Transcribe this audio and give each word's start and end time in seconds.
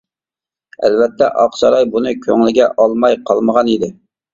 ئەلۋەتتە، 0.87 1.29
ئاقساراي 1.43 1.87
بۇنى 1.95 2.17
كۆڭلىگە 2.27 2.75
ئالماي 2.87 3.23
قالمىغان 3.33 3.75
ئىدى. 3.79 3.97